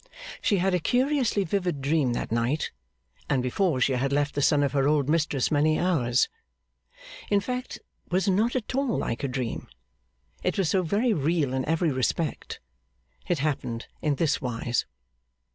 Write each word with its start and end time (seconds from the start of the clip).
She 0.41 0.57
had 0.57 0.73
a 0.73 0.79
curiously 0.79 1.43
vivid 1.43 1.79
dream 1.79 2.13
that 2.13 2.31
night, 2.31 2.71
and 3.29 3.43
before 3.43 3.79
she 3.79 3.93
had 3.93 4.11
left 4.11 4.33
the 4.33 4.41
son 4.41 4.63
of 4.63 4.71
her 4.71 4.87
old 4.87 5.07
mistress 5.07 5.51
many 5.51 5.77
hours. 5.79 6.27
In 7.29 7.39
fact 7.39 7.75
it 7.75 7.83
was 8.11 8.27
not 8.27 8.55
at 8.55 8.73
all 8.73 8.97
like 8.97 9.23
a 9.23 9.27
dream; 9.27 9.67
it 10.41 10.57
was 10.57 10.69
so 10.71 10.81
very 10.81 11.13
real 11.13 11.53
in 11.53 11.63
every 11.65 11.91
respect. 11.91 12.59
It 13.27 13.37
happened 13.45 13.85
in 14.01 14.15
this 14.15 14.41
wise. 14.41 14.87